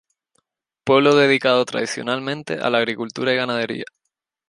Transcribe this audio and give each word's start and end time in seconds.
Pueblo 0.83 1.15
dedicado 1.15 1.63
tradicionalmente 1.63 2.53
a 2.55 2.71
la 2.71 2.79
agricultura 2.79 3.33
y 3.33 3.35
ganadería. 3.35 3.85